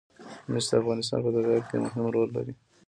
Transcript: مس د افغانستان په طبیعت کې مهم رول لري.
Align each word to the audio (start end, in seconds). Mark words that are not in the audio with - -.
مس 0.51 0.65
د 0.69 0.73
افغانستان 0.81 1.19
په 1.23 1.29
طبیعت 1.35 1.63
کې 1.69 1.77
مهم 1.85 2.05
رول 2.15 2.29
لري. 2.37 2.53